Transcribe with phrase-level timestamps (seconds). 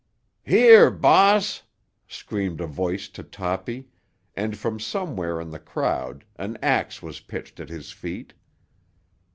[0.43, 1.61] "Here, bahass!"
[2.07, 3.89] screamed a voice to Toppy,
[4.35, 8.33] and from somewhere in the crowd an ax was pitched at his feet.